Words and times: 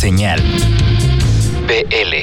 Señal. 0.00 0.42
BL. 1.66 2.14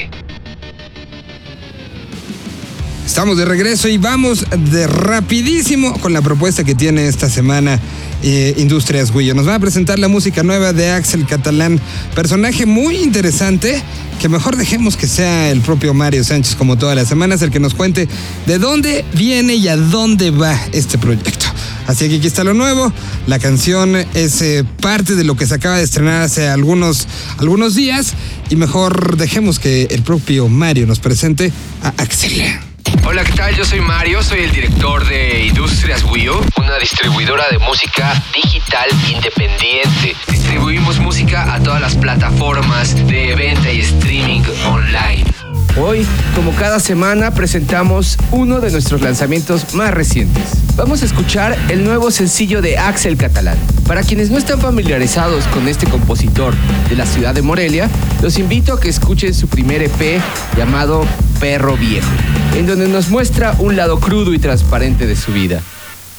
Estamos 3.04 3.36
de 3.36 3.44
regreso 3.44 3.88
y 3.88 3.98
vamos 3.98 4.46
de 4.72 4.86
rapidísimo 4.86 5.98
con 6.00 6.12
la 6.12 6.22
propuesta 6.22 6.64
que 6.64 6.74
tiene 6.74 7.08
esta 7.08 7.28
semana 7.28 7.80
eh, 8.22 8.54
Industrias 8.58 9.12
Guillo. 9.12 9.34
Nos 9.34 9.48
va 9.48 9.56
a 9.56 9.58
presentar 9.58 9.98
la 9.98 10.08
música 10.08 10.42
nueva 10.42 10.72
de 10.72 10.90
Axel 10.90 11.26
Catalán, 11.26 11.80
personaje 12.14 12.66
muy 12.66 12.96
interesante 12.96 13.82
que 14.20 14.28
mejor 14.28 14.56
dejemos 14.56 14.96
que 14.96 15.08
sea 15.08 15.50
el 15.50 15.62
propio 15.62 15.94
Mario 15.94 16.22
Sánchez 16.22 16.54
como 16.54 16.76
todas 16.78 16.94
las 16.94 17.08
semanas 17.08 17.42
el 17.42 17.50
que 17.50 17.58
nos 17.58 17.74
cuente 17.74 18.06
de 18.46 18.58
dónde 18.58 19.04
viene 19.14 19.54
y 19.54 19.68
a 19.68 19.76
dónde 19.76 20.30
va 20.30 20.56
este 20.72 20.98
proyecto. 20.98 21.46
Así 21.86 22.08
que 22.08 22.16
aquí 22.16 22.26
está 22.26 22.44
lo 22.44 22.54
nuevo. 22.54 22.92
La 23.26 23.38
canción 23.38 23.96
es 24.14 24.42
eh, 24.42 24.64
parte 24.80 25.14
de 25.14 25.24
lo 25.24 25.36
que 25.36 25.46
se 25.46 25.54
acaba 25.54 25.76
de 25.76 25.84
estrenar 25.84 26.22
hace 26.22 26.48
algunos, 26.48 27.06
algunos 27.38 27.74
días 27.74 28.14
y 28.50 28.56
mejor 28.56 29.16
dejemos 29.16 29.58
que 29.58 29.84
el 29.90 30.02
propio 30.02 30.48
Mario 30.48 30.86
nos 30.86 31.00
presente 31.00 31.52
a 31.82 31.88
Axel. 31.96 32.60
Hola, 33.04 33.24
¿qué 33.24 33.32
tal? 33.32 33.56
Yo 33.56 33.64
soy 33.64 33.80
Mario, 33.80 34.22
soy 34.22 34.40
el 34.40 34.52
director 34.52 35.06
de 35.06 35.46
Industrias 35.46 36.04
Wio, 36.04 36.40
una 36.56 36.78
distribuidora 36.78 37.44
de 37.50 37.58
música 37.58 38.22
digital 38.34 38.88
independiente. 39.12 40.14
Distribuimos 40.28 40.98
música 40.98 41.54
a 41.54 41.60
todas 41.60 41.80
las 41.80 41.96
plataformas 41.96 42.94
de 43.08 43.34
venta 43.34 43.72
y 43.72 43.80
streaming 43.80 44.42
online. 44.66 45.41
Hoy, 45.80 46.06
como 46.34 46.54
cada 46.54 46.78
semana, 46.80 47.30
presentamos 47.30 48.18
uno 48.30 48.60
de 48.60 48.70
nuestros 48.70 49.00
lanzamientos 49.00 49.72
más 49.72 49.90
recientes. 49.90 50.44
Vamos 50.76 51.02
a 51.02 51.06
escuchar 51.06 51.56
el 51.70 51.82
nuevo 51.82 52.10
sencillo 52.10 52.60
de 52.60 52.76
Axel 52.76 53.16
Catalán. 53.16 53.56
Para 53.86 54.02
quienes 54.02 54.30
no 54.30 54.36
están 54.36 54.60
familiarizados 54.60 55.46
con 55.46 55.68
este 55.68 55.86
compositor 55.86 56.52
de 56.90 56.96
la 56.96 57.06
ciudad 57.06 57.34
de 57.34 57.40
Morelia, 57.40 57.88
los 58.20 58.38
invito 58.38 58.74
a 58.74 58.80
que 58.80 58.90
escuchen 58.90 59.32
su 59.32 59.48
primer 59.48 59.82
EP 59.82 60.20
llamado 60.58 61.06
Perro 61.40 61.78
Viejo, 61.78 62.10
en 62.54 62.66
donde 62.66 62.86
nos 62.88 63.08
muestra 63.08 63.56
un 63.58 63.74
lado 63.74 63.98
crudo 63.98 64.34
y 64.34 64.38
transparente 64.38 65.06
de 65.06 65.16
su 65.16 65.32
vida. 65.32 65.62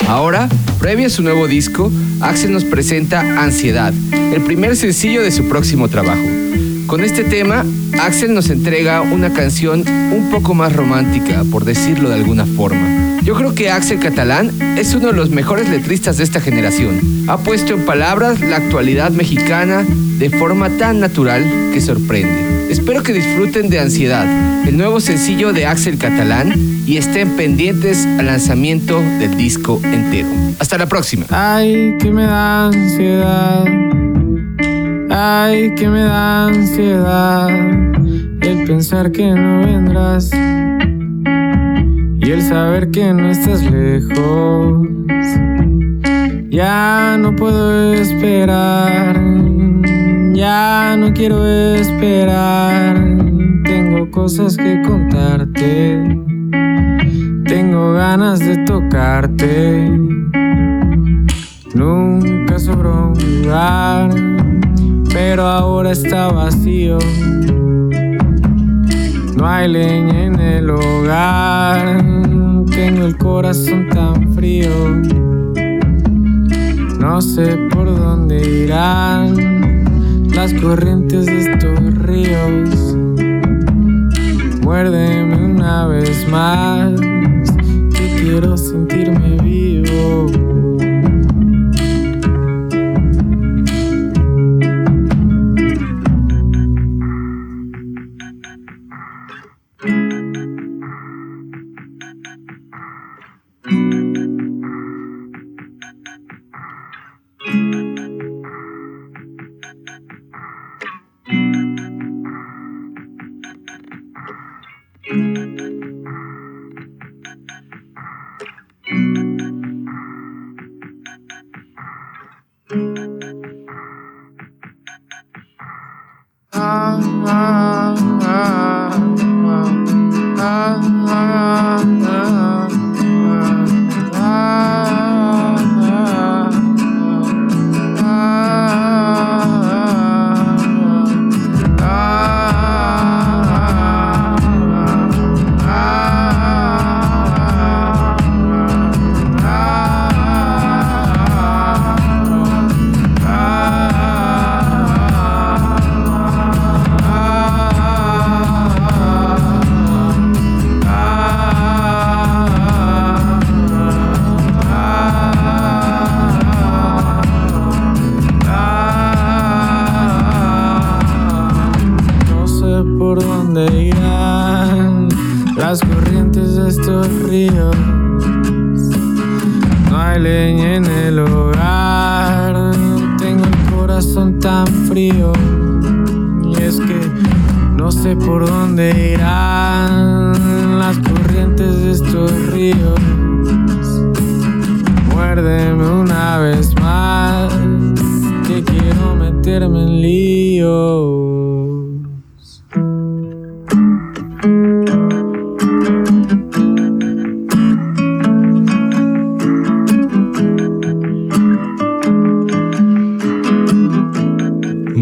Ahora, 0.07 0.49
previo 0.79 1.05
a 1.05 1.11
su 1.11 1.21
nuevo 1.21 1.47
disco, 1.47 1.91
Axel 2.21 2.51
nos 2.53 2.63
presenta 2.63 3.19
Ansiedad, 3.43 3.93
el 4.33 4.41
primer 4.41 4.75
sencillo 4.75 5.21
de 5.21 5.31
su 5.31 5.47
próximo 5.47 5.89
trabajo. 5.89 6.25
Con 6.87 7.03
este 7.03 7.23
tema, 7.23 7.63
Axel 7.99 8.33
nos 8.33 8.49
entrega 8.49 9.01
una 9.01 9.33
canción 9.33 9.83
un 9.87 10.29
poco 10.31 10.53
más 10.53 10.73
romántica, 10.73 11.43
por 11.51 11.65
decirlo 11.65 12.09
de 12.09 12.15
alguna 12.15 12.45
forma. 12.45 13.19
Yo 13.23 13.35
creo 13.35 13.55
que 13.55 13.69
Axel 13.69 13.99
Catalán 13.99 14.51
es 14.77 14.93
uno 14.93 15.07
de 15.07 15.13
los 15.13 15.29
mejores 15.29 15.69
letristas 15.69 16.17
de 16.17 16.23
esta 16.23 16.41
generación. 16.41 16.99
Ha 17.27 17.37
puesto 17.37 17.73
en 17.73 17.85
palabras 17.85 18.41
la 18.41 18.57
actualidad 18.57 19.11
mexicana 19.11 19.85
de 20.19 20.29
forma 20.29 20.69
tan 20.77 20.99
natural 20.99 21.43
que 21.73 21.79
sorprende. 21.79 22.69
Espero 22.69 23.03
que 23.03 23.13
disfruten 23.13 23.69
de 23.69 23.79
Ansiedad, 23.79 24.25
el 24.67 24.77
nuevo 24.77 24.99
sencillo 24.99 25.53
de 25.53 25.65
Axel 25.65 25.97
Catalán, 25.97 26.53
y 26.85 26.97
estén 26.97 27.37
pendientes 27.37 28.05
al 28.05 28.25
lanzamiento 28.25 28.99
del 29.19 29.37
disco 29.37 29.79
entero. 29.83 30.27
Hasta 30.59 30.77
la 30.77 30.87
próxima. 30.87 31.25
Ay, 31.29 31.95
que 31.99 32.11
me 32.11 32.23
da 32.23 32.67
ansiedad. 32.67 34.02
Ay, 35.15 35.75
que 35.75 35.87
me 35.87 36.01
da 36.01 36.47
ansiedad 36.47 37.47
el 38.41 38.63
pensar 38.65 39.11
que 39.11 39.29
no 39.29 39.59
vendrás 39.59 40.31
y 42.19 42.31
el 42.31 42.41
saber 42.41 42.89
que 42.89 43.13
no 43.13 43.29
estás 43.29 43.61
lejos. 43.69 44.87
Ya 46.49 47.15
no 47.19 47.35
puedo 47.35 47.93
esperar, 47.93 49.21
ya 50.33 50.95
no 50.97 51.13
quiero 51.13 51.45
esperar. 51.45 52.95
Tengo 53.65 54.09
cosas 54.09 54.57
que 54.57 54.81
contarte, 54.81 56.01
tengo 57.45 57.93
ganas 57.93 58.39
de 58.39 58.57
tocarte. 58.65 59.91
Nunca 61.75 62.57
sobró 62.57 63.13
un 63.13 63.43
lugar 63.43 64.32
pero 65.13 65.45
ahora 65.45 65.91
está 65.91 66.29
vacío. 66.29 66.97
No 69.37 69.47
hay 69.47 69.67
leña 69.67 70.23
en 70.25 70.39
el 70.39 70.69
hogar, 70.69 72.03
tengo 72.71 73.05
el 73.05 73.17
corazón 73.17 73.89
tan 73.89 74.33
frío. 74.33 74.71
No 76.99 77.21
sé 77.21 77.57
por 77.71 77.85
dónde 77.95 78.63
irán 78.63 80.25
las 80.33 80.53
corrientes 80.53 81.27
de 81.27 81.41
estos 81.41 81.93
ríos. 81.95 82.95
Muérdeme 84.61 85.35
una 85.45 85.87
vez 85.87 86.27
más, 86.29 86.99
que 86.99 88.15
quiero 88.21 88.57
sentirme 88.57 89.37
vivo. 89.43 90.42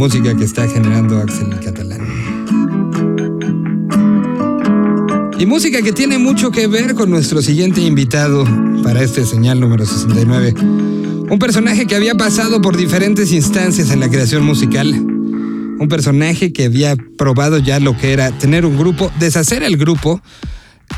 Música 0.02 0.36
que 0.36 0.46
está 0.46 0.68
generando 0.68 1.20
Axel 1.20 1.60
Catalán. 1.64 2.02
Y 5.38 5.46
música 5.46 5.84
que 5.84 5.94
tiene 5.94 6.18
mucho 6.18 6.50
que 6.50 6.66
ver 6.66 6.96
con 6.96 7.12
nuestro 7.12 7.40
siguiente 7.44 7.82
invitado 7.82 8.44
para 8.82 9.04
este 9.04 9.24
señal 9.28 9.60
número 9.60 9.86
69. 9.86 10.56
Un 11.30 11.38
personaje 11.38 11.86
que 11.86 11.96
había 11.96 12.16
pasado 12.16 12.64
por 12.64 12.78
diferentes 12.78 13.32
instancias 13.32 13.92
en 13.92 14.00
la 14.00 14.10
creación 14.10 14.44
musical. 14.44 14.92
un 14.92 15.88
personaje 15.88 16.52
que 16.52 16.66
había 16.66 16.96
probado 17.16 17.60
ya 17.60 17.80
lo 17.80 17.96
que 17.96 18.12
era 18.12 18.32
tener 18.32 18.66
un 18.66 18.80
grupo, 18.80 19.12
deshacer 19.20 19.62
el 19.62 19.78
grupo, 19.78 20.20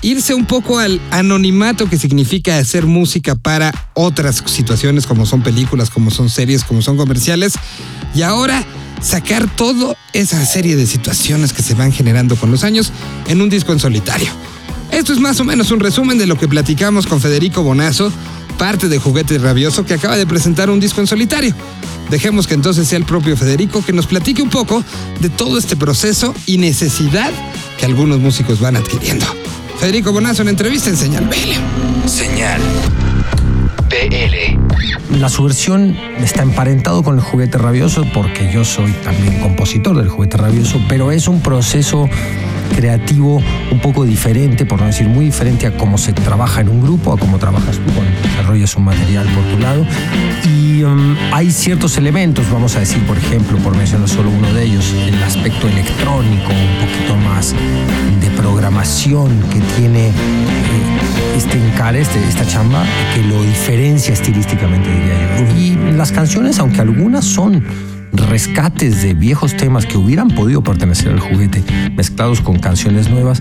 irse 0.01 0.33
un 0.33 0.45
poco 0.45 0.79
al 0.79 1.01
anonimato 1.11 1.89
que 1.89 1.97
significa 1.97 2.57
hacer 2.57 2.85
música 2.85 3.35
para 3.35 3.73
otras 3.95 4.41
situaciones 4.45 5.05
como 5.05 5.25
son 5.25 5.43
películas, 5.43 5.89
como 5.89 6.09
son 6.09 6.29
series, 6.29 6.63
como 6.63 6.81
son 6.81 6.95
comerciales, 6.95 7.55
y 8.15 8.21
ahora 8.21 8.65
sacar 9.03 9.53
toda 9.53 9.95
esa 10.13 10.43
serie 10.45 10.75
de 10.75 10.87
situaciones 10.87 11.53
que 11.53 11.61
se 11.61 11.75
van 11.75 11.91
generando 11.91 12.35
con 12.35 12.49
los 12.49 12.63
años 12.63 12.91
en 13.27 13.41
un 13.41 13.49
disco 13.49 13.73
en 13.73 13.79
solitario. 13.79 14.29
Esto 14.91 15.13
es 15.13 15.19
más 15.19 15.39
o 15.39 15.43
menos 15.43 15.71
un 15.71 15.79
resumen 15.79 16.17
de 16.17 16.25
lo 16.25 16.37
que 16.37 16.47
platicamos 16.47 17.05
con 17.05 17.19
Federico 17.19 17.63
Bonazo, 17.63 18.11
parte 18.57 18.87
de 18.87 18.99
Juguete 18.99 19.37
Rabioso, 19.39 19.85
que 19.85 19.95
acaba 19.95 20.17
de 20.17 20.25
presentar 20.25 20.69
un 20.69 20.79
disco 20.79 21.01
en 21.01 21.07
solitario. 21.07 21.53
Dejemos 22.09 22.47
que 22.47 22.53
entonces 22.53 22.87
sea 22.87 22.97
el 22.97 23.05
propio 23.05 23.35
Federico 23.35 23.83
que 23.83 23.93
nos 23.93 24.07
platique 24.07 24.41
un 24.41 24.49
poco 24.49 24.83
de 25.19 25.29
todo 25.29 25.57
este 25.57 25.75
proceso 25.75 26.33
y 26.45 26.57
necesidad 26.57 27.31
que 27.79 27.85
algunos 27.85 28.19
músicos 28.19 28.59
van 28.59 28.75
adquiriendo. 28.75 29.25
Federico 29.79 30.11
Bonazo 30.11 30.43
en 30.43 30.49
entrevista 30.49 30.89
en 30.89 30.97
Señal 30.97 31.27
BL. 31.27 32.07
Señal 32.07 32.61
La 35.11 35.29
subversión 35.29 35.95
está 36.19 36.41
emparentado 36.41 37.03
con 37.03 37.15
el 37.15 37.21
juguete 37.21 37.57
rabioso 37.57 38.05
porque 38.13 38.51
yo 38.51 38.65
soy 38.65 38.91
también 39.03 39.39
compositor 39.39 39.95
del 39.95 40.09
juguete 40.09 40.37
rabioso, 40.37 40.81
pero 40.87 41.11
es 41.11 41.27
un 41.27 41.41
proceso 41.41 42.09
creativo 42.75 43.41
un 43.71 43.79
poco 43.79 44.03
diferente, 44.03 44.65
por 44.65 44.79
no 44.79 44.87
decir 44.87 45.07
muy 45.07 45.25
diferente 45.25 45.67
a 45.67 45.77
cómo 45.77 45.97
se 45.97 46.13
trabaja 46.13 46.61
en 46.61 46.69
un 46.69 46.81
grupo, 46.81 47.13
a 47.13 47.17
cómo 47.17 47.37
trabajas 47.37 47.77
tú 47.77 47.93
cuando 47.93 48.11
desarrollas 48.21 48.75
un 48.75 48.85
material 48.85 49.27
por 49.27 49.43
tu 49.43 49.59
lado. 49.59 49.85
Y 50.43 50.83
um, 50.83 51.15
hay 51.31 51.51
ciertos 51.51 51.97
elementos, 51.97 52.49
vamos 52.51 52.75
a 52.75 52.79
decir, 52.79 53.05
por 53.05 53.17
ejemplo, 53.17 53.57
por 53.59 53.75
mencionar 53.77 54.09
solo 54.09 54.29
uno 54.29 54.51
de 54.53 54.63
ellos, 54.63 54.93
el 55.07 55.21
aspecto 55.23 55.67
electrónico, 55.67 56.49
un 56.49 56.87
poquito 56.87 57.15
más 57.17 57.53
de 58.19 58.29
programación 58.31 59.29
que 59.51 59.59
tiene 59.77 60.07
eh, 60.07 60.13
este 61.35 61.57
encare, 61.57 62.01
este, 62.01 62.19
esta 62.27 62.45
chamba, 62.45 62.83
que 63.13 63.23
lo 63.23 63.41
diferencia 63.43 64.13
estilísticamente, 64.13 64.89
diría 64.89 65.37
yo. 65.37 65.57
Y 65.59 65.95
las 65.95 66.11
canciones, 66.11 66.59
aunque 66.59 66.81
algunas 66.81 67.25
son 67.25 67.63
rescates 68.11 69.01
de 69.01 69.13
viejos 69.13 69.57
temas 69.57 69.85
que 69.85 69.97
hubieran 69.97 70.29
podido 70.29 70.63
pertenecer 70.63 71.11
al 71.11 71.19
juguete, 71.19 71.63
mezclados 71.95 72.41
con 72.41 72.59
canciones 72.59 73.09
nuevas, 73.09 73.39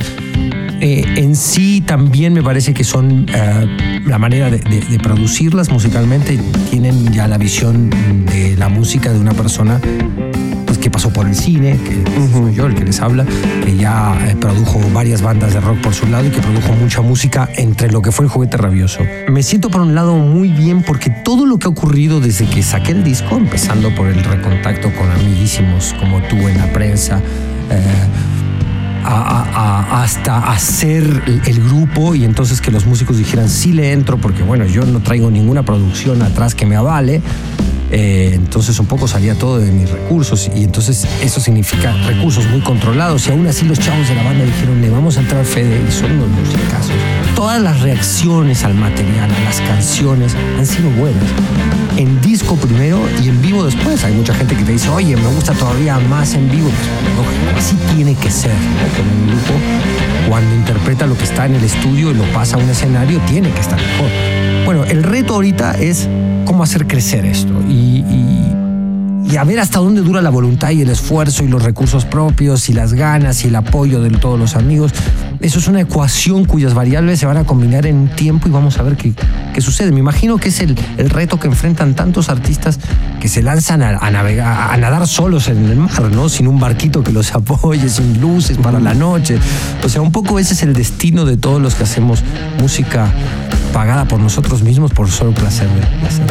eh, 0.81 1.05
en 1.17 1.37
sí 1.37 1.81
también 1.81 2.33
me 2.33 2.43
parece 2.43 2.75
que 2.75 2.83
son 2.83 3.27
eh, 3.33 4.03
la 4.05 4.19
manera 4.19 4.51
de, 4.51 4.59
de, 4.59 4.99
producirlas 4.99 5.71
musicalmente, 5.71 6.41
tienen 6.71 7.13
ya 7.13 7.29
la 7.29 7.39
visión 7.39 7.91
de 8.27 8.57
la 8.57 8.69
música 8.69 9.13
de 9.13 9.21
una 9.21 9.33
persona 9.33 9.81
que 10.83 10.91
pasó 10.91 11.11
por 11.11 11.29
el 11.29 11.35
cine, 11.37 11.79
que 11.79 12.05
soy 12.33 12.55
yo 12.55 12.67
el 12.67 12.75
que 12.75 12.85
les 12.85 13.01
habla, 13.01 13.25
que 13.65 13.77
ya 13.77 14.19
eh, 14.29 14.37
produjo 14.39 14.81
varias 14.93 15.23
bandas 15.23 15.55
de 15.55 15.61
rock 15.61 15.79
por 15.79 15.95
su 15.95 16.07
lado 16.09 16.27
y 16.27 16.31
que 16.31 16.41
produjo 16.41 16.73
mucha 16.73 17.01
música 17.01 17.49
entre 17.57 17.91
lo 17.91 18.03
que 18.03 18.11
fue 18.11 18.25
el 18.25 18.31
juguete 18.31 18.57
rabioso. 18.57 18.99
Me 19.31 19.45
siento 19.45 19.71
por 19.71 19.81
un 19.81 19.95
lado 19.95 20.17
muy 20.17 20.49
bien 20.49 20.83
porque 20.83 21.09
todo 21.09 21.47
lo 21.47 21.59
que 21.59 21.69
ha 21.69 21.71
ocurrido 21.71 22.21
desde 22.21 22.47
que 22.47 22.63
saqué 22.65 22.91
el 22.91 23.05
disco, 23.05 23.37
empezando 23.37 23.95
por 23.95 24.09
el 24.09 24.25
recontacto 24.25 24.93
con 24.93 25.09
amiguísimos 25.09 25.95
como 26.01 26.21
tú 26.23 26.37
en 26.49 26.59
la 26.59 26.73
prensa, 26.73 27.21
eh, 27.71 27.83
hasta 29.05 30.51
hacer 30.53 31.05
el 31.47 31.65
grupo 31.65 32.15
y 32.15 32.25
entonces 32.25 32.61
que 32.61 32.71
los 32.71 32.87
músicos 32.87 33.19
dijeran 33.19 33.49
sí 33.49 33.73
le 33.73 33.91
entro 33.91 34.17
porque 34.19 34.45
bueno 34.45 34.65
yo 34.65 34.85
no 34.85 35.01
traigo 35.01 35.29
ninguna 35.29 35.65
producción 35.65 36.23
atrás 36.23 36.55
que 36.55 36.67
me 36.67 36.77
avale 36.77 37.21
eh, 37.95 38.31
entonces 38.33 38.79
un 38.79 38.87
poco 38.87 39.07
salía 39.07 39.35
todo 39.35 39.59
de 39.59 39.71
mis 39.71 39.91
recursos 39.91 40.51
y 40.57 40.65
entonces 40.65 41.07
eso 41.23 41.41
significa 41.41 41.93
recursos 42.07 42.47
muy 42.49 42.63
controlados 42.63 43.29
y 43.29 43.33
aún 43.33 43.47
así 43.47 43.67
los 43.67 43.79
chavos 43.79 44.09
de 44.09 44.15
la 44.15 44.23
banda 44.23 44.47
dijeron 44.47 44.81
le 44.81 44.89
vamos 44.89 45.19
a 45.19 45.21
entrar 45.21 45.45
Fede 45.45 45.79
y 45.87 45.93
son 45.93 46.19
los 46.19 46.27
musicazos. 46.29 46.93
Todas 47.37 47.61
las 47.61 47.81
reacciones 47.83 48.65
al 48.65 48.75
material, 48.75 49.31
a 49.31 49.41
las 49.45 49.61
canciones 49.61 50.35
han 50.59 50.67
sido 50.67 50.89
buenas. 50.91 51.23
En 51.99 52.19
disco 52.23 52.57
primero 52.57 52.99
y 53.23 53.29
en 53.29 53.43
vivo 53.43 53.65
después. 53.65 54.03
Hay 54.05 54.15
mucha 54.15 54.33
gente 54.33 54.57
que 54.57 54.65
te 54.65 54.73
dice, 54.73 54.89
oye, 54.89 55.15
me 55.15 55.29
gusta 55.29 55.53
todavía 55.53 55.99
más 55.99 56.33
en 56.33 56.51
vivo. 56.51 56.71
Pues, 57.17 57.65
así 57.65 57.77
tiene 57.95 58.15
que 58.15 58.31
ser, 58.31 58.53
Con 58.97 59.07
un 59.07 59.27
grupo, 59.27 59.53
cuando 60.29 60.55
interpreta 60.55 61.07
lo 61.07 61.17
que 61.17 61.25
está 61.25 61.45
en 61.45 61.57
el 61.57 61.65
estudio 61.65 62.11
y 62.11 62.15
lo 62.15 62.25
pasa 62.33 62.57
a 62.57 62.59
un 62.59 62.71
escenario, 62.71 63.21
tiene 63.27 63.51
que 63.51 63.61
estar 63.61 63.79
mejor. 63.79 64.09
Bueno, 64.65 64.85
el 64.85 65.03
reto 65.03 65.35
ahorita 65.35 65.73
es 65.73 66.09
cómo 66.45 66.63
hacer 66.63 66.87
crecer 66.87 67.25
esto 67.25 67.53
y, 67.69 68.05
a 69.39 69.45
ver 69.45 69.61
hasta 69.61 69.79
dónde 69.79 70.03
dura 70.03 70.21
la 70.21 70.29
voluntad 70.29 70.71
y 70.71 70.83
el 70.83 70.91
esfuerzo 70.91 71.43
y 71.43 71.49
los 71.49 71.63
recursos 71.63 72.05
propios 72.05 72.69
y 72.69 72.75
las 72.75 72.93
ganas 72.93 73.45
y 73.45 73.49
el 73.49 73.57
apoyo 73.57 74.01
de 74.03 74.11
todos 74.11 74.39
los 74.39 74.57
amigos. 74.57 74.93
Eso 75.43 75.59
es 75.59 75.67
una 75.67 75.81
ecuación 75.81 76.45
cuyas 76.45 76.73
variables 76.73 77.19
se 77.19 77.27
van 77.27 77.37
a 77.37 77.45
combinar 77.45 77.85
en 77.87 78.09
tiempo 78.09 78.49
y 78.49 78.53
vamos 78.53 78.79
a 78.79 78.83
ver 78.83 78.97
qué, 78.97 79.13
qué 79.53 79.61
sucede. 79.61 79.91
Me 79.91 79.99
imagino 79.99 80.39
que 80.39 80.51
es 80.51 80.61
el, 80.61 80.79
el, 80.99 81.11
reto 81.11 81.41
que 81.41 81.49
enfrentan 81.49 81.95
tantos 81.95 82.29
artistas 82.29 82.79
que 83.21 83.29
se 83.29 83.43
lanzan 83.43 83.83
a, 83.83 84.11
navegar, 84.11 84.73
a 84.73 84.77
nadar 84.77 85.07
solos 85.09 85.49
en 85.49 85.65
el 85.69 85.77
mar, 85.77 86.11
¿no? 86.13 86.29
Sin 86.29 86.47
un 86.47 86.61
barquito 86.61 87.03
que 87.03 87.13
los 87.13 87.35
apoye, 87.35 87.89
sin 87.89 88.21
luces 88.21 88.57
para 88.57 88.79
la 88.79 88.95
noche. 88.95 89.39
O 89.85 89.89
sea, 89.89 90.01
un 90.01 90.13
poco 90.13 90.39
ese 90.39 90.55
es 90.55 90.63
el 90.63 90.75
destino 90.75 91.25
de 91.25 91.37
todos 91.37 91.61
los 91.61 91.75
que 91.75 91.83
hacemos 91.83 92.23
música 92.61 93.13
pagada 93.73 94.05
por 94.07 94.21
nosotros 94.21 94.63
mismos 94.63 94.93
por 94.93 95.11
solo 95.11 95.33
placer 95.33 95.67
de 95.69 96.07
hacer. 96.07 96.27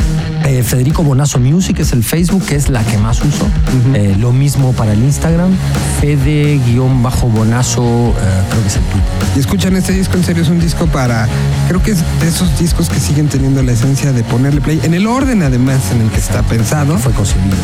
Eh, 0.45 0.63
Federico 0.63 1.03
Bonazo 1.03 1.39
Music 1.39 1.79
es 1.79 1.91
el 1.93 2.03
Facebook, 2.03 2.45
que 2.45 2.55
es 2.55 2.69
la 2.69 2.83
que 2.83 2.97
más 2.97 3.19
uso. 3.21 3.47
Eh, 3.93 4.15
lo 4.19 4.31
mismo 4.31 4.73
para 4.73 4.93
el 4.93 5.03
Instagram. 5.03 5.51
Fede-Bonazo, 5.99 7.83
eh, 7.83 8.13
creo 8.49 8.61
que 8.61 8.67
es 8.67 8.75
el 8.75 8.83
Twitter. 8.83 9.00
Y 9.35 9.39
escuchan 9.39 9.75
este 9.75 9.93
disco, 9.93 10.17
en 10.17 10.23
serio, 10.23 10.43
es 10.43 10.49
un 10.49 10.59
disco 10.59 10.87
para. 10.87 11.27
Creo 11.67 11.81
que 11.81 11.91
es 11.91 12.03
de 12.19 12.27
esos 12.27 12.59
discos 12.59 12.89
que 12.89 12.99
siguen 12.99 13.27
teniendo 13.29 13.63
la 13.63 13.71
esencia 13.71 14.11
de 14.11 14.23
ponerle 14.23 14.61
play 14.61 14.79
en 14.83 14.93
el 14.93 15.07
orden, 15.07 15.41
además, 15.41 15.91
en 15.91 16.01
el 16.01 16.09
que 16.09 16.19
está 16.19 16.43
pensado. 16.43 16.97
Fue 16.97 17.13
concebido. 17.13 17.55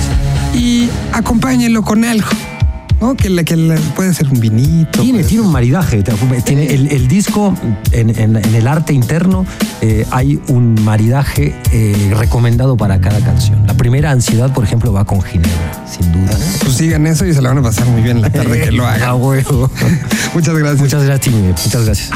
Y 0.53 0.89
acompáñenlo 1.13 1.83
con 1.83 2.05
algo. 2.05 2.29
¿No? 3.01 3.15
Que, 3.15 3.29
le, 3.29 3.45
que 3.45 3.55
puede 3.95 4.13
ser 4.13 4.27
un 4.27 4.39
vinito. 4.39 5.01
Tiene, 5.01 5.23
tiene 5.23 5.43
un 5.43 5.51
maridaje. 5.51 6.03
Tiene 6.43 6.65
el, 6.67 7.07
disco, 7.07 7.53
en, 7.91 8.35
el 8.35 8.67
arte 8.67 8.93
interno, 8.93 9.45
eh, 9.81 10.05
hay 10.11 10.39
un 10.47 10.83
maridaje 10.83 11.55
eh, 11.71 12.13
recomendado 12.17 12.77
para 12.77 12.99
cada 12.99 13.19
canción. 13.19 13.65
La 13.67 13.73
primera, 13.75 14.11
Ansiedad, 14.11 14.53
por 14.53 14.63
ejemplo, 14.63 14.91
va 14.93 15.05
con 15.05 15.21
Ginebra, 15.21 15.85
sin 15.89 16.11
duda. 16.11 16.37
Pues 16.63 16.73
sigan 16.75 17.07
eso 17.07 17.25
y 17.25 17.33
se 17.33 17.41
la 17.41 17.49
van 17.49 17.59
a 17.59 17.63
pasar 17.63 17.87
muy 17.87 18.01
bien 18.01 18.21
la 18.21 18.29
tarde 18.29 18.61
que 18.61 18.71
lo 18.71 18.87
hagan. 18.87 19.17
Muchas 20.33 20.55
gracias. 20.57 20.81
Muchas 20.81 21.03
gracias, 21.03 21.35
Muchas 21.35 21.85
gracias. 21.85 22.11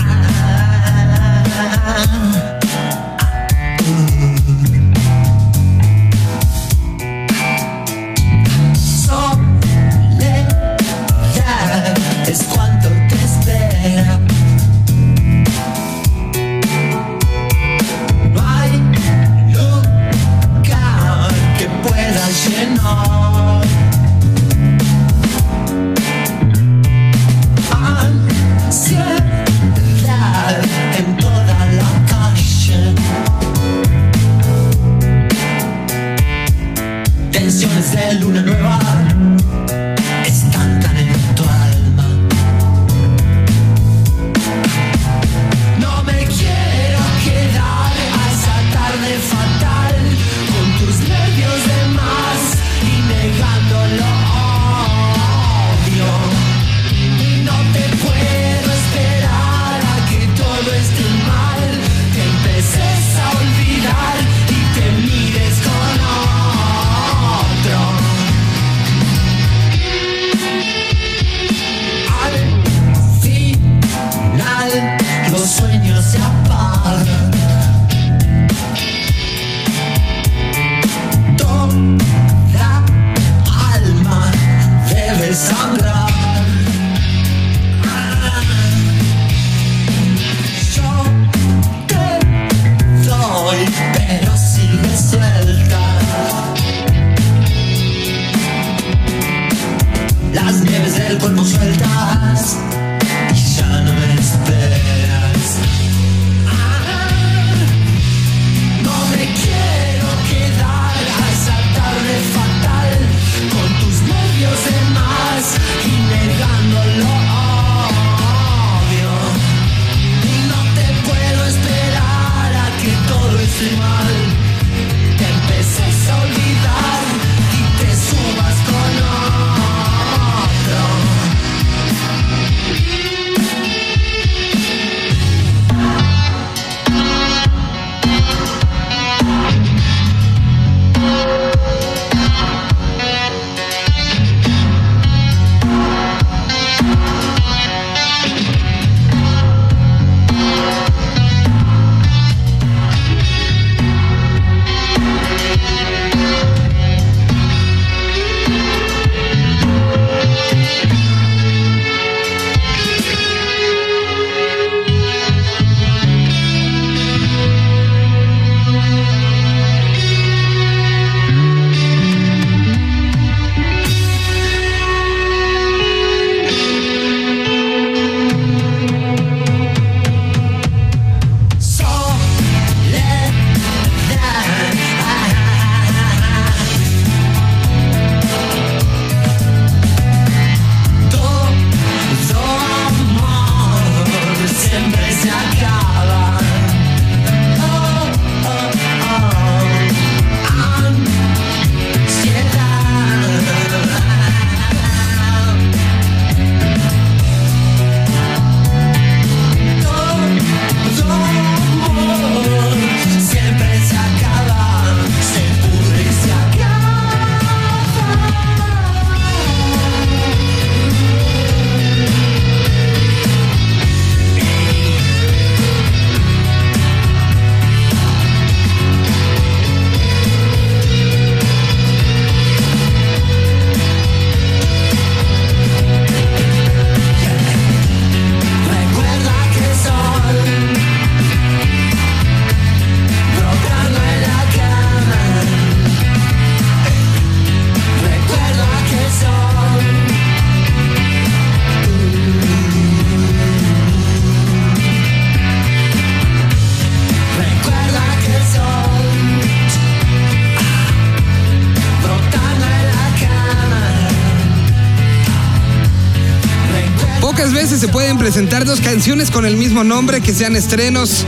Presentar 268.33 268.63
dos 268.63 268.79
canciones 268.79 269.29
con 269.29 269.45
el 269.45 269.57
mismo 269.57 269.83
nombre 269.83 270.21
que 270.21 270.33
sean 270.33 270.55
estrenos 270.55 271.25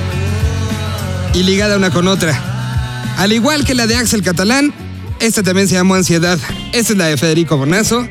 y 1.33 1.43
ligada 1.43 1.75
una 1.75 1.89
con 1.89 2.07
otra. 2.07 3.13
Al 3.17 3.33
igual 3.33 3.65
que 3.65 3.74
la 3.74 3.88
de 3.88 3.98
Axel 3.98 4.22
Catalán, 4.22 4.74
esta 5.19 5.43
también 5.43 5.67
se 5.67 5.75
llamó 5.75 5.95
Ansiedad. 5.95 6.39
Esta 6.72 6.93
es 6.93 6.98
la 6.98 7.07
de 7.07 7.17
Federico 7.17 7.57
Bonazo 7.57 8.07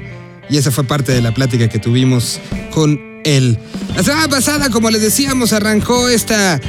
y 0.50 0.58
esa 0.58 0.70
fue 0.70 0.84
parte 0.84 1.12
de 1.12 1.22
la 1.22 1.32
plática 1.32 1.68
que 1.70 1.78
tuvimos 1.78 2.38
con 2.70 3.00
él. 3.24 3.58
La 3.96 4.02
semana 4.02 4.28
pasada, 4.28 4.68
como 4.68 4.90
les 4.90 5.00
decíamos, 5.00 5.54
arrancó 5.54 6.10
esta, 6.10 6.60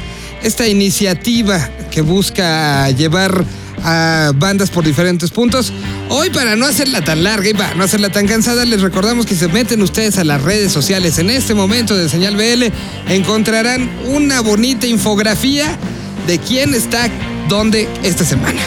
esta 0.42 0.66
iniciativa 0.66 1.68
que 1.90 2.00
busca 2.00 2.88
llevar 2.88 3.44
a 3.82 4.32
bandas 4.34 4.70
por 4.70 4.82
diferentes 4.82 5.30
puntos. 5.30 5.74
Hoy, 6.10 6.30
para 6.30 6.54
no 6.54 6.66
hacerla 6.66 7.02
tan 7.02 7.24
larga 7.24 7.48
y 7.48 7.54
para 7.54 7.74
no 7.74 7.84
hacerla 7.84 8.10
tan 8.10 8.26
cansada, 8.26 8.64
les 8.64 8.82
recordamos 8.82 9.26
que 9.26 9.34
se 9.34 9.48
meten 9.48 9.82
ustedes 9.82 10.18
a 10.18 10.24
las 10.24 10.42
redes 10.42 10.70
sociales. 10.70 11.18
En 11.18 11.30
este 11.30 11.54
momento 11.54 11.96
de 11.96 12.08
Señal 12.08 12.36
BL 12.36 12.64
encontrarán 13.08 13.90
una 14.06 14.40
bonita 14.40 14.86
infografía 14.86 15.78
de 16.26 16.38
quién 16.38 16.74
está 16.74 17.08
dónde 17.48 17.88
esta 18.02 18.24
semana. 18.24 18.60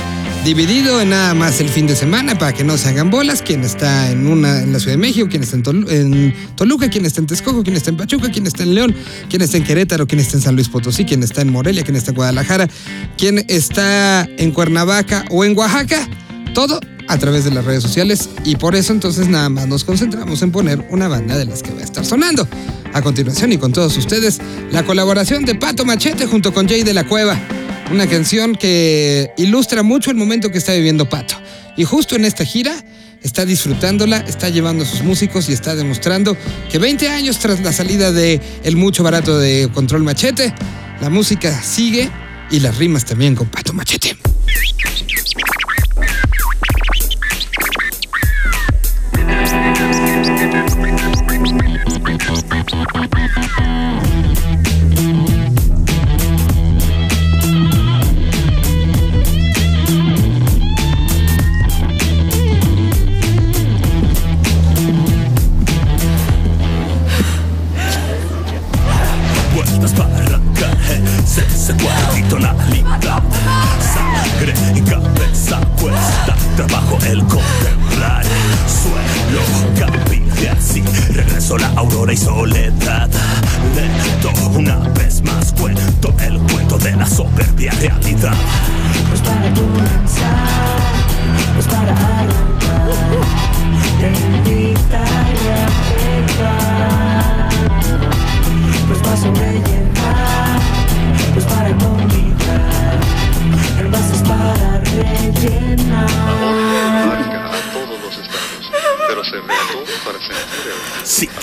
Dividido 0.44 1.02
en 1.02 1.10
nada 1.10 1.34
más 1.34 1.60
el 1.60 1.70
fin 1.70 1.88
de 1.88 1.96
semana 1.96 2.38
para 2.38 2.54
que 2.54 2.64
no 2.64 2.78
se 2.78 2.90
hagan 2.90 3.12
bolas. 3.12 3.42
Quién 3.42 3.64
está 3.64 4.10
en 4.10 4.28
una 4.28 4.62
en 4.62 4.74
la 4.74 4.80
Ciudad 4.80 4.94
de 4.94 5.02
México, 5.02 5.28
quién 5.30 5.44
está 5.44 5.58
en, 5.58 5.86
en 5.90 6.36
Toluca, 6.56 6.90
quién 6.90 7.06
está 7.06 7.22
en 7.22 7.28
Texcoco, 7.28 7.64
quién 7.64 7.76
está 7.76 7.92
en 7.92 7.98
Pachuca, 7.98 8.30
quién 8.32 8.48
está 8.48 8.64
en 8.64 8.74
León, 8.74 8.96
quién 9.30 9.42
está 9.42 9.58
en 9.58 9.64
Querétaro, 9.64 10.08
quién 10.08 10.22
está 10.22 10.38
en 10.38 10.44
San 10.44 10.56
Luis 10.56 10.70
Potosí, 10.70 11.06
quién 11.06 11.22
está 11.22 11.42
en 11.42 11.52
Morelia, 11.52 11.84
quién 11.84 11.96
está 11.96 12.12
en 12.12 12.16
Guadalajara, 12.16 12.68
quién 13.18 13.46
está 13.48 14.28
en 14.38 14.52
Cuernavaca 14.52 15.26
o 15.30 15.46
en 15.46 15.58
Oaxaca. 15.58 16.08
Todo 16.54 16.80
a 17.08 17.18
través 17.18 17.44
de 17.46 17.52
las 17.52 17.66
redes 17.66 17.84
sociales 17.84 18.30
y 18.44 18.56
por 18.56 18.76
eso 18.76 18.94
entonces 18.94 19.28
nada 19.28 19.50
más 19.50 19.68
nos 19.68 19.84
concentramos 19.84 20.42
en 20.42 20.52
poner 20.52 20.86
una 20.90 21.08
banda 21.08 21.38
de 21.38 21.46
las 21.46 21.64
que 21.64 21.72
va 21.72 21.82
a 21.82 21.84
estar 21.84 22.06
sonando. 22.06 22.48
A 22.94 23.02
continuación 23.02 23.52
y 23.52 23.58
con 23.58 23.74
todos 23.74 23.96
ustedes, 23.98 24.40
la 24.72 24.84
colaboración 24.84 25.46
de 25.46 25.56
Pato 25.56 25.86
Machete 25.86 26.26
junto 26.26 26.54
con 26.54 26.68
Jay 26.68 26.84
de 26.84 26.94
la 26.94 27.06
Cueva. 27.06 27.40
Una 27.92 28.08
canción 28.08 28.56
que 28.56 29.32
ilustra 29.38 29.84
mucho 29.84 30.12
el 30.12 30.18
momento 30.18 30.52
que 30.52 30.58
está 30.58 30.74
viviendo 30.74 31.08
Pato. 31.08 31.36
Y 31.78 31.84
justo 31.84 32.16
en 32.16 32.26
esta 32.26 32.44
gira 32.44 32.74
está 33.24 33.46
disfrutándola, 33.46 34.18
está 34.20 34.50
llevando 34.50 34.84
a 34.84 34.88
sus 34.88 35.04
músicos 35.04 35.50
y 35.50 35.54
está 35.54 35.76
demostrando 35.76 36.36
que 36.72 36.80
20 36.80 37.10
años 37.10 37.40
tras 37.40 37.62
la 37.62 37.72
salida 37.72 38.12
de 38.12 38.42
El 38.64 38.78
Mucho 38.78 39.04
Barato 39.04 39.38
de 39.38 39.70
Control 39.74 40.04
Machete, 40.04 40.54
la 41.02 41.10
música 41.10 41.62
sigue 41.62 42.10
y 42.50 42.60
las 42.60 42.78
rimas 42.78 43.06
también 43.06 43.36
con 43.36 43.48
Pato 43.48 43.74
Machete. 43.74 44.18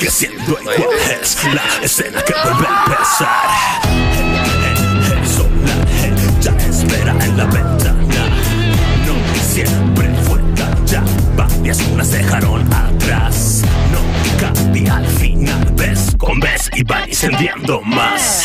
El 0.04 0.10
Sigue 0.10 0.10
siendo 0.10 0.60
igual, 0.60 0.88
es 1.20 1.44
la 1.44 1.62
escena 1.82 2.22
que 2.22 2.34
vuelve 2.42 2.66
a 2.66 2.84
empezar. 2.84 3.48
El, 6.02 6.12
el 6.12 6.40
ya 6.40 6.50
espera 6.52 7.12
en 7.24 7.36
la 7.36 7.44
ventana. 7.46 8.28
No 9.06 9.14
siempre 9.42 10.10
fue 10.24 10.40
ya, 10.86 11.02
varias 11.36 11.80
unas 11.92 12.10
dejaron 12.10 12.70
atrás. 12.72 13.62
No 13.92 14.00
cambia 14.38 14.96
al 14.96 15.06
final, 15.06 15.72
ves 15.74 16.14
con 16.18 16.38
ves 16.40 16.70
y 16.74 16.82
van 16.82 17.08
incendiando 17.08 17.80
más. 17.82 18.43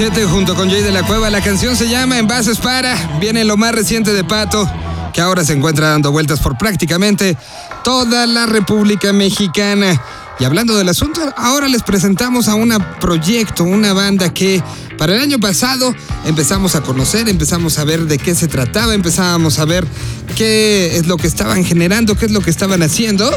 Junto 0.00 0.54
con 0.54 0.70
Jay 0.70 0.82
de 0.82 0.92
la 0.92 1.02
Cueva. 1.02 1.28
La 1.28 1.42
canción 1.42 1.76
se 1.76 1.86
llama 1.86 2.18
Envases 2.18 2.56
para. 2.56 3.18
Viene 3.20 3.44
lo 3.44 3.58
más 3.58 3.74
reciente 3.74 4.14
de 4.14 4.24
Pato, 4.24 4.66
que 5.12 5.20
ahora 5.20 5.44
se 5.44 5.52
encuentra 5.52 5.90
dando 5.90 6.10
vueltas 6.10 6.40
por 6.40 6.56
prácticamente 6.56 7.36
toda 7.84 8.26
la 8.26 8.46
República 8.46 9.12
Mexicana. 9.12 10.02
Y 10.38 10.44
hablando 10.44 10.74
del 10.74 10.88
asunto, 10.88 11.20
ahora 11.36 11.68
les 11.68 11.82
presentamos 11.82 12.48
a 12.48 12.54
un 12.54 12.74
proyecto, 12.98 13.64
una 13.64 13.92
banda 13.92 14.32
que 14.32 14.62
para 14.96 15.14
el 15.14 15.20
año 15.20 15.38
pasado 15.38 15.94
empezamos 16.24 16.76
a 16.76 16.80
conocer, 16.80 17.28
empezamos 17.28 17.78
a 17.78 17.84
ver 17.84 18.06
de 18.06 18.16
qué 18.16 18.34
se 18.34 18.48
trataba, 18.48 18.94
empezábamos 18.94 19.58
a 19.58 19.66
ver 19.66 19.86
qué 20.34 20.96
es 20.96 21.06
lo 21.06 21.18
que 21.18 21.26
estaban 21.26 21.62
generando, 21.62 22.16
qué 22.16 22.24
es 22.24 22.32
lo 22.32 22.40
que 22.40 22.48
estaban 22.48 22.82
haciendo. 22.82 23.30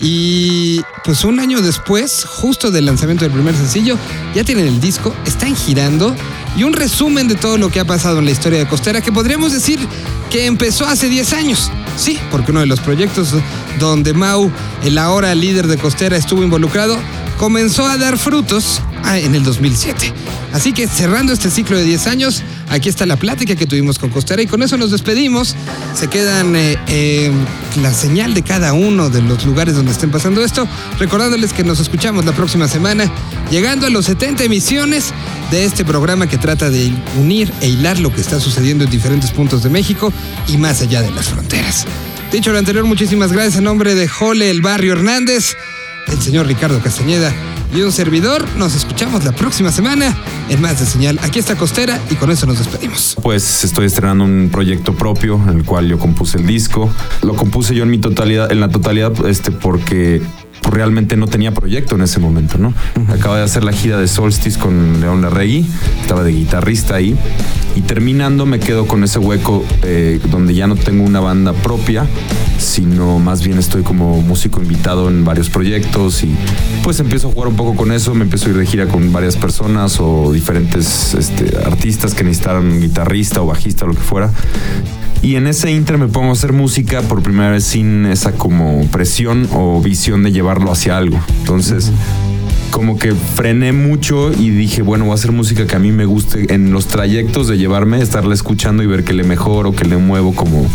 Y 0.00 0.80
pues 1.04 1.24
un 1.24 1.40
año 1.40 1.60
después, 1.60 2.24
justo 2.24 2.70
del 2.70 2.86
lanzamiento 2.86 3.24
del 3.24 3.32
primer 3.32 3.54
sencillo, 3.54 3.96
ya 4.34 4.44
tienen 4.44 4.66
el 4.66 4.80
disco, 4.80 5.14
están 5.26 5.56
girando 5.56 6.14
y 6.56 6.64
un 6.64 6.72
resumen 6.72 7.28
de 7.28 7.34
todo 7.34 7.58
lo 7.58 7.70
que 7.70 7.80
ha 7.80 7.84
pasado 7.84 8.18
en 8.18 8.24
la 8.24 8.30
historia 8.30 8.58
de 8.58 8.66
Costera, 8.66 9.00
que 9.00 9.12
podríamos 9.12 9.52
decir 9.52 9.78
que 10.30 10.46
empezó 10.46 10.86
hace 10.86 11.08
10 11.08 11.32
años. 11.32 11.70
Sí, 11.96 12.18
porque 12.30 12.52
uno 12.52 12.60
de 12.60 12.66
los 12.66 12.80
proyectos 12.80 13.34
donde 13.78 14.12
Mau, 14.12 14.50
el 14.84 14.98
ahora 14.98 15.34
líder 15.34 15.66
de 15.66 15.78
Costera, 15.78 16.16
estuvo 16.16 16.42
involucrado, 16.42 16.96
comenzó 17.38 17.86
a 17.86 17.96
dar 17.96 18.18
frutos 18.18 18.82
ah, 19.04 19.18
en 19.18 19.34
el 19.34 19.42
2007. 19.42 20.12
Así 20.52 20.72
que 20.72 20.86
cerrando 20.86 21.32
este 21.32 21.50
ciclo 21.50 21.76
de 21.76 21.84
10 21.84 22.06
años, 22.06 22.42
aquí 22.70 22.88
está 22.88 23.06
la 23.06 23.16
plática 23.16 23.56
que 23.56 23.66
tuvimos 23.66 23.98
con 23.98 24.10
Costera 24.10 24.42
y 24.42 24.46
con 24.46 24.62
eso 24.62 24.76
nos 24.76 24.90
despedimos. 24.90 25.54
Se 25.94 26.08
quedan 26.08 26.56
eh, 26.56 26.76
eh, 26.88 27.32
la 27.82 27.92
señal 27.92 28.34
de 28.34 28.42
cada 28.42 28.72
uno 28.72 29.10
de 29.10 29.22
los 29.22 29.44
lugares 29.44 29.74
donde 29.74 29.92
estén 29.92 30.10
pasando 30.10 30.42
esto, 30.44 30.68
recordándoles 30.98 31.52
que 31.52 31.64
nos 31.64 31.80
escuchamos 31.80 32.24
la 32.24 32.32
próxima 32.32 32.68
semana, 32.68 33.10
llegando 33.50 33.86
a 33.86 33.90
los 33.90 34.06
70 34.06 34.44
emisiones 34.44 35.12
de 35.50 35.64
este 35.64 35.84
programa 35.84 36.26
que 36.26 36.38
trata 36.38 36.70
de 36.70 36.92
unir 37.18 37.52
e 37.60 37.68
hilar 37.68 37.98
lo 37.98 38.12
que 38.12 38.20
está 38.20 38.40
sucediendo 38.40 38.84
en 38.84 38.90
diferentes 38.90 39.30
puntos 39.30 39.62
de 39.62 39.70
México 39.70 40.12
y 40.46 40.56
más 40.56 40.82
allá 40.82 41.02
de 41.02 41.10
las 41.10 41.28
fronteras. 41.28 41.86
Dicho 42.32 42.52
lo 42.52 42.58
anterior, 42.58 42.84
muchísimas 42.84 43.32
gracias 43.32 43.56
en 43.56 43.64
nombre 43.64 43.94
de 43.94 44.06
Jole 44.06 44.50
El 44.50 44.60
Barrio 44.60 44.92
Hernández, 44.92 45.56
el 46.08 46.20
señor 46.20 46.46
Ricardo 46.46 46.80
Castañeda 46.82 47.34
y 47.74 47.82
un 47.82 47.92
servidor. 47.92 48.44
Nos 48.56 48.74
escuchamos 48.74 49.24
la 49.24 49.32
próxima 49.32 49.70
semana 49.72 50.16
en 50.48 50.60
Más 50.60 50.80
de 50.80 50.86
Señal. 50.86 51.18
Aquí 51.22 51.38
está 51.38 51.56
Costera 51.56 52.00
y 52.10 52.14
con 52.14 52.30
eso 52.30 52.46
nos 52.46 52.58
despedimos. 52.58 53.16
Pues 53.22 53.64
estoy 53.64 53.86
estrenando 53.86 54.24
un 54.24 54.48
proyecto 54.50 54.94
propio 54.94 55.40
en 55.48 55.58
el 55.58 55.64
cual 55.64 55.88
yo 55.88 55.98
compuse 55.98 56.38
el 56.38 56.46
disco. 56.46 56.90
Lo 57.22 57.34
compuse 57.34 57.74
yo 57.74 57.84
en 57.84 57.90
mi 57.90 57.98
totalidad, 57.98 58.50
en 58.50 58.60
la 58.60 58.68
totalidad, 58.68 59.12
este, 59.26 59.50
porque 59.50 60.22
realmente 60.70 61.16
no 61.16 61.26
tenía 61.26 61.52
proyecto 61.52 61.94
en 61.94 62.02
ese 62.02 62.20
momento, 62.20 62.58
¿no? 62.58 62.74
Acaba 63.08 63.38
de 63.38 63.44
hacer 63.44 63.64
la 63.64 63.72
gira 63.72 63.98
de 63.98 64.08
Solstice 64.08 64.58
con 64.58 65.00
León 65.00 65.22
Larregui, 65.22 65.66
estaba 66.02 66.22
de 66.22 66.32
guitarrista 66.32 66.96
ahí, 66.96 67.16
y 67.76 67.82
terminando 67.82 68.46
me 68.46 68.58
quedo 68.60 68.86
con 68.86 69.04
ese 69.04 69.18
hueco 69.18 69.64
eh, 69.82 70.20
donde 70.30 70.54
ya 70.54 70.66
no 70.66 70.76
tengo 70.76 71.04
una 71.04 71.20
banda 71.20 71.52
propia, 71.52 72.06
sino 72.58 73.18
más 73.18 73.44
bien 73.44 73.58
estoy 73.58 73.82
como 73.82 74.20
músico 74.20 74.60
invitado 74.60 75.08
en 75.08 75.24
varios 75.24 75.48
proyectos 75.48 76.24
y 76.24 76.34
pues 76.82 76.98
empiezo 77.00 77.28
a 77.28 77.32
jugar 77.32 77.48
un 77.48 77.56
poco 77.56 77.76
con 77.76 77.92
eso, 77.92 78.14
me 78.14 78.24
empiezo 78.24 78.46
a 78.46 78.50
ir 78.50 78.56
de 78.56 78.66
gira 78.66 78.86
con 78.86 79.12
varias 79.12 79.36
personas 79.36 79.98
o 80.00 80.32
diferentes 80.32 81.14
este, 81.14 81.56
artistas 81.64 82.14
que 82.14 82.24
necesitaran 82.24 82.64
un 82.64 82.80
guitarrista 82.80 83.42
o 83.42 83.46
bajista 83.46 83.84
o 83.84 83.88
lo 83.88 83.94
que 83.94 84.00
fuera. 84.00 84.30
Y 85.22 85.36
en 85.36 85.46
ese 85.46 85.70
inter 85.72 85.98
me 85.98 86.06
pongo 86.06 86.30
a 86.30 86.32
hacer 86.32 86.52
música 86.52 87.02
por 87.02 87.22
primera 87.22 87.50
vez 87.50 87.64
sin 87.64 88.06
esa 88.06 88.32
como 88.32 88.86
presión 88.86 89.48
o 89.52 89.80
visión 89.80 90.22
de 90.22 90.32
llevarlo 90.32 90.70
hacia 90.70 90.96
algo. 90.96 91.20
Entonces, 91.40 91.90
como 92.70 92.98
que 92.98 93.12
frené 93.14 93.72
mucho 93.72 94.32
y 94.32 94.50
dije, 94.50 94.82
bueno, 94.82 95.04
voy 95.06 95.12
a 95.12 95.14
hacer 95.14 95.32
música 95.32 95.66
que 95.66 95.74
a 95.74 95.78
mí 95.80 95.90
me 95.90 96.04
guste 96.04 96.54
en 96.54 96.70
los 96.70 96.86
trayectos 96.86 97.48
de 97.48 97.58
llevarme, 97.58 98.00
estarla 98.00 98.34
escuchando 98.34 98.82
y 98.82 98.86
ver 98.86 99.04
que 99.04 99.12
le 99.12 99.24
mejoro, 99.24 99.74
que 99.74 99.84
le 99.84 99.96
muevo 99.96 100.34
como 100.34 100.66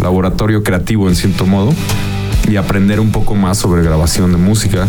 laboratorio 0.00 0.62
creativo 0.62 1.08
en 1.08 1.16
cierto 1.16 1.46
modo. 1.46 1.74
y 2.48 2.56
aprender 2.56 2.98
un 2.98 3.10
poco 3.12 3.34
más 3.34 3.58
sobre 3.58 3.82
grabación 3.82 4.32
de 4.32 4.38
música. 4.38 4.88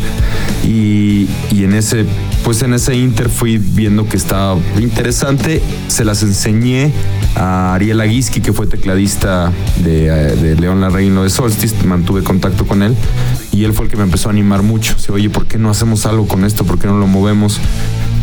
Y, 0.66 1.28
y 1.52 1.64
en 1.66 1.74
ese, 1.74 2.06
pues 2.44 2.62
en 2.62 2.74
ese 2.74 2.96
inter 2.96 3.28
fui 3.30 3.58
viendo 3.58 4.08
que 4.08 4.16
estaba 4.16 4.58
interesante. 4.80 5.62
Se 5.88 6.06
las 6.06 6.24
enseñé 6.24 6.94
a 7.36 7.74
Ariel 7.74 8.02
Aguiski, 8.02 8.42
que 8.42 8.54
fue 8.54 8.68
tecladista 8.68 9.52
de, 9.84 10.08
eh, 10.08 10.36
de 10.36 10.56
León 10.56 10.82
Larraín 10.82 11.16
lo 11.16 11.24
de 11.24 11.30
Solstice. 11.30 11.76
Mantuve 11.86 12.24
contacto 12.24 12.66
con 12.66 12.84
él 12.84 12.96
y 13.52 13.64
él 13.64 13.74
fue 13.74 13.86
el 13.86 13.92
que 13.92 13.98
me 13.98 14.04
empezó 14.04 14.30
a 14.30 14.32
animar 14.32 14.64
mucho. 14.64 14.96
Dice, 14.96 15.12
oye, 15.12 15.30
¿por 15.30 15.48
qué 15.48 15.58
no 15.58 15.70
hacemos 15.70 16.06
algo 16.06 16.28
con 16.28 16.46
esto? 16.46 16.64
¿Por 16.64 16.80
qué 16.80 16.88
no 16.88 16.98
lo 16.98 17.08
movemos? 17.08 17.60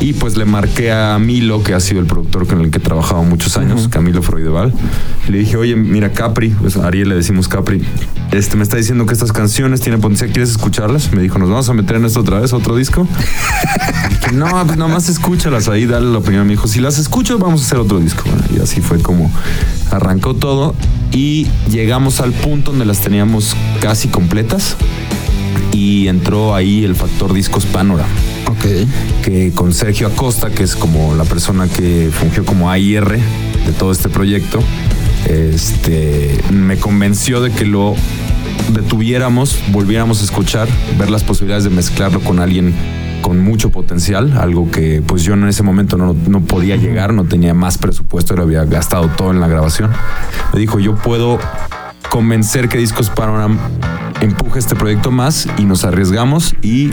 Y 0.01 0.13
pues 0.13 0.37
le 0.37 0.45
marqué 0.45 0.93
a 0.93 1.19
Milo, 1.19 1.63
que 1.63 1.73
ha 1.73 1.81
sido 1.81 2.01
el 2.01 2.07
productor 2.07 2.47
con 2.47 2.61
el 2.61 2.71
que 2.71 2.79
he 2.79 2.81
trabajado 2.81 3.23
muchos 3.23 3.57
años, 3.57 3.89
Camilo 3.89 4.23
Freudeval. 4.23 4.75
Le 5.29 5.39
dije, 5.39 5.57
oye, 5.57 5.75
mira, 5.75 6.13
Capri, 6.13 6.51
pues 6.51 6.77
a 6.77 6.87
Ariel 6.87 7.09
le 7.09 7.15
decimos 7.15 7.49
Capri, 7.49 7.83
este, 8.33 8.57
me 8.57 8.63
está 8.63 8.77
diciendo 8.77 9.07
que 9.07 9.13
estas 9.13 9.33
canciones 9.33 9.81
tienen 9.81 10.01
potencial, 10.01 10.31
¿quieres 10.31 10.51
escucharlas? 10.51 11.13
Me 11.13 11.23
dijo, 11.23 11.39
¿nos 11.39 11.49
vamos 11.49 11.69
a 11.69 11.73
meter 11.75 11.97
en 11.97 12.05
esto 12.05 12.21
otra 12.21 12.41
vez, 12.41 12.53
otro 12.53 12.77
disco? 12.77 13.07
Dije, 14.11 14.33
no, 14.33 14.47
pues 14.67 14.77
nomás 14.77 15.09
escúchalas 15.09 15.69
ahí, 15.69 15.87
dale 15.87 16.11
la 16.11 16.19
opinión. 16.19 16.47
Me 16.47 16.55
dijo, 16.55 16.69
si 16.69 16.81
las 16.81 16.99
escucho, 16.99 17.39
vamos 17.39 17.63
a 17.63 17.65
hacer 17.67 17.79
otro 17.79 17.99
disco. 17.99 18.23
Bueno, 18.27 18.45
y 18.57 18.61
así 18.61 18.81
fue 18.81 19.01
como 19.01 19.31
arrancó 19.91 20.35
todo 20.35 20.75
y 21.13 21.47
llegamos 21.71 22.21
al 22.21 22.33
punto 22.33 22.73
donde 22.73 22.85
las 22.85 23.01
teníamos 23.01 23.55
casi 23.81 24.09
completas 24.09 24.77
y 25.73 26.09
entró 26.09 26.55
ahí 26.55 26.85
el 26.85 26.95
factor 26.95 27.33
discos 27.33 27.65
Panorama 27.67 28.09
Ok. 28.47 28.65
que 29.23 29.53
con 29.53 29.73
Sergio 29.73 30.07
Acosta, 30.07 30.51
que 30.51 30.63
es 30.63 30.75
como 30.75 31.15
la 31.15 31.25
persona 31.25 31.69
que 31.69 32.11
fungió 32.13 32.45
como 32.45 32.71
AIR 32.71 33.19
de 33.67 33.73
todo 33.79 33.93
este 33.93 34.09
proyecto, 34.09 34.61
este, 35.27 36.39
me 36.51 36.79
convenció 36.79 37.41
de 37.41 37.51
que 37.51 37.65
lo 37.65 37.95
detuviéramos, 38.73 39.59
volviéramos 39.69 40.21
a 40.21 40.25
escuchar, 40.25 40.69
ver 40.99 41.11
las 41.11 41.25
posibilidades 41.25 41.65
de 41.65 41.71
mezclarlo 41.71 42.21
con 42.21 42.41
alguien 42.41 42.75
con 43.23 43.41
mucho 43.41 43.71
potencial, 43.71 44.39
algo 44.39 44.71
que 44.71 45.03
pues 45.05 45.25
yo 45.25 45.35
en 45.35 45.49
ese 45.49 45.63
momento 45.63 45.97
no, 45.97 46.15
no 46.29 46.43
podía 46.43 46.77
llegar, 46.77 47.13
no 47.13 47.25
tenía 47.25 47.55
más 47.55 47.77
presupuesto, 47.77 48.37
lo 48.37 48.43
había 48.43 48.65
gastado 48.65 49.09
todo 49.09 49.33
en 49.33 49.41
la 49.41 49.49
grabación. 49.49 49.91
Me 50.53 50.61
dijo, 50.61 50.79
yo 50.79 50.95
puedo 50.95 51.39
convencer 52.09 52.69
que 52.69 52.79
Discos 52.79 53.11
Panorama 53.11 53.59
empuje 54.21 54.59
este 54.59 54.75
proyecto 54.75 55.11
más 55.11 55.49
y 55.59 55.65
nos 55.65 55.85
arriesgamos 55.85 56.55
y 56.63 56.91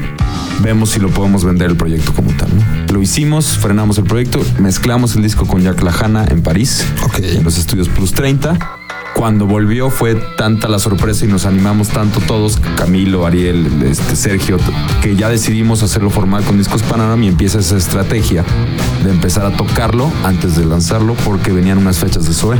vemos 0.62 0.92
si 0.92 1.00
lo 1.00 1.10
podemos 1.10 1.44
vender 1.44 1.70
el 1.70 1.78
proyecto 1.78 2.14
como 2.14 2.32
tal. 2.34 2.50
¿no? 2.56 2.94
Lo 2.94 3.02
hicimos, 3.02 3.58
frenamos 3.58 3.98
el 3.98 4.06
proyecto, 4.06 4.40
mezclamos 4.60 5.16
el 5.16 5.24
disco 5.24 5.48
con 5.48 5.62
Jack 5.62 5.82
Lajana 5.82 6.26
en 6.30 6.42
París, 6.42 6.86
en 7.22 7.44
los 7.44 7.58
estudios 7.58 7.90
Plus 7.90 8.12
30. 8.12 8.83
Cuando 9.24 9.48
volvió 9.48 9.90
fue 9.90 10.16
tanta 10.16 10.68
la 10.68 10.80
sorpresa 10.80 11.24
y 11.24 11.30
nos 11.30 11.46
animamos 11.46 11.88
tanto 11.88 12.20
todos, 12.20 12.60
Camilo, 12.76 13.26
Ariel, 13.26 13.82
este, 13.84 14.18
Sergio, 14.18 14.58
que 15.02 15.16
ya 15.16 15.30
decidimos 15.30 15.82
hacerlo 15.82 16.10
formal 16.10 16.44
con 16.44 16.58
Discos 16.58 16.84
Panorama 16.84 17.24
y 17.24 17.30
empieza 17.30 17.60
esa 17.60 17.78
estrategia 17.78 18.44
de 19.02 19.10
empezar 19.10 19.46
a 19.46 19.56
tocarlo 19.56 20.12
antes 20.26 20.58
de 20.58 20.66
lanzarlo 20.66 21.14
porque 21.24 21.54
venían 21.54 21.78
unas 21.78 22.00
fechas 22.00 22.26
de 22.26 22.34
SOE 22.34 22.58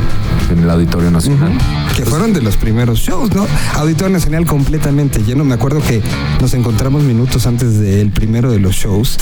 en 0.50 0.60
el 0.60 0.70
Auditorio 0.70 1.10
Nacional. 1.10 1.52
Que 1.94 2.06
fueron 2.06 2.32
de 2.32 2.40
los 2.40 2.56
primeros 2.56 2.98
shows, 2.98 3.34
¿no? 3.34 3.46
Auditorio 3.74 4.14
Nacional 4.14 4.46
completamente 4.46 5.22
lleno. 5.22 5.44
Me 5.44 5.52
acuerdo 5.52 5.82
que 5.82 6.00
nos 6.40 6.54
encontramos 6.54 7.02
minutos 7.02 7.46
antes 7.46 7.78
del 7.78 8.10
primero 8.10 8.50
de 8.50 8.58
los 8.58 8.74
shows 8.74 9.18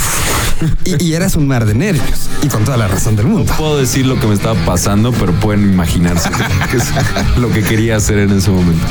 y, 0.85 1.13
eras 1.13 1.37
un 1.37 1.47
mar 1.47 1.67
de 1.67 1.75
nervios. 1.75 2.29
Y 2.43 2.49
con 2.49 2.65
toda 2.65 2.77
la 2.77 2.89
razón 2.89 3.17
del 3.17 3.27
mundo. 3.27 3.51
No 3.51 3.57
puedo 3.57 3.79
decir 3.79 4.07
lo 4.07 4.19
que 4.19 4.27
me 4.27 4.35
estaba 4.35 4.59
pasando, 4.65 5.13
pero 5.13 5.33
pueden 5.33 5.73
imaginarse 5.73 6.31
lo 7.39 7.49
que 7.51 7.63
quería 7.63 7.97
hacer 7.97 8.19
en 8.19 8.31
ese 8.31 8.51
momento. 8.51 8.85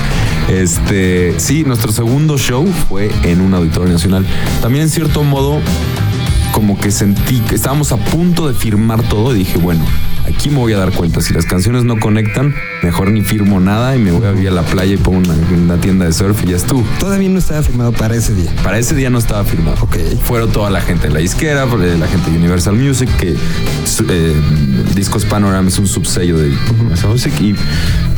Este, 0.50 1.40
sí, 1.40 1.64
nuestro 1.64 1.92
segundo 1.92 2.38
show 2.38 2.68
fue 2.90 3.12
en 3.24 3.42
un 3.42 3.54
auditorio 3.54 3.94
nacional. 3.94 4.26
También 4.62 4.84
en 4.84 4.90
cierto 4.90 5.24
modo, 5.24 5.60
como 6.52 6.78
que 6.78 6.92
sentí 6.92 7.40
que 7.42 7.56
estábamos 7.56 7.92
a 7.92 7.98
punto 7.98 8.48
de 8.48 8.54
firmar 8.54 9.02
todo 9.04 9.36
y 9.36 9.40
dije, 9.40 9.58
bueno, 9.58 9.84
aquí 10.28 10.50
me 10.50 10.58
voy 10.58 10.74
a 10.74 10.78
dar 10.78 10.92
cuenta. 10.92 11.22
Si 11.22 11.34
las 11.34 11.46
canciones 11.46 11.84
no 11.84 12.00
conectan, 12.00 12.54
mejor 12.84 13.12
ni 13.12 13.22
firmo 13.22 13.60
nada 13.60 13.96
y 13.96 14.00
me 14.00 14.12
voy 14.12 14.26
a 14.26 14.40
ir 14.40 14.48
a 14.50 14.52
la 14.52 14.64
playa 14.64 14.94
y 14.94 14.98
pongo 14.98 15.20
una, 15.20 15.34
una 15.34 15.78
tienda 15.78 16.06
de 16.06 16.14
surf 16.14 16.44
y 16.44 16.52
ya 16.52 16.58
estuvo. 16.58 16.84
Todavía 17.00 17.30
no 17.30 17.40
estaba 17.40 17.62
firmado 17.64 17.92
para 17.92 18.16
ese 18.16 18.34
día. 18.34 18.52
Para 18.64 18.78
ese 18.78 18.96
día 18.96 19.10
no 19.10 19.20
estaba 19.20 19.44
firmado. 19.44 19.78
Ok. 19.82 19.98
Fueron 20.24 20.52
toda 20.52 20.70
la 20.70 20.82
gente 20.82 21.08
de 21.08 21.14
la 21.14 21.20
disquera, 21.20 21.66
la 21.66 22.08
gente 22.08 22.32
de 22.32 22.38
Universal 22.38 22.76
Music, 22.76 23.10
que 23.18 23.36
eh, 24.10 24.36
Discos 24.96 25.26
Panorama 25.26 25.68
es 25.68 25.78
un 25.80 25.88
subsello 25.88 26.38
de 26.38 26.54
Universal 26.80 27.12
Music. 27.12 27.34
Y 27.40 27.56